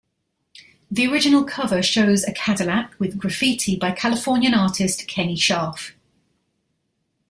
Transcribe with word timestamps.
The 0.89 1.05
original 1.05 1.43
cover 1.43 1.83
shows 1.83 2.23
a 2.23 2.31
Cadillac 2.33 2.99
with 2.99 3.19
graffiti 3.19 3.75
by 3.75 3.91
Californian 3.91 4.55
artist 4.55 5.07
Kenny 5.07 5.35
Scharf. 5.37 5.91